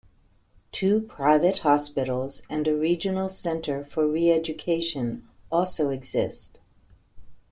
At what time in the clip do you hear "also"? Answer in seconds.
5.51-5.89